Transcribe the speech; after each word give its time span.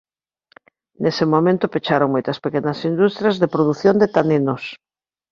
Nese 1.03 1.25
momento 1.33 1.71
pecharon 1.73 2.13
moitas 2.13 2.41
pequenas 2.45 2.79
industrias 2.91 3.39
de 3.41 3.51
produción 3.55 3.95
de 4.01 4.11
taninos. 4.15 4.63